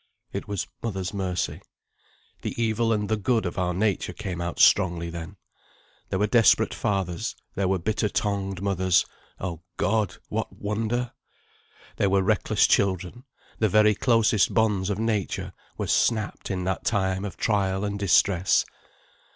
[0.33, 1.61] It was mother's mercy.
[2.41, 5.37] The evil and the good of our nature came out strongly then.
[6.09, 9.05] There were desperate fathers; there were bitter tongued mothers
[9.39, 10.17] (O God!
[10.27, 11.11] what wonder!);
[11.97, 13.25] there were reckless children;
[13.59, 18.65] the very closest bonds of nature were snapt in that time of trial and distress.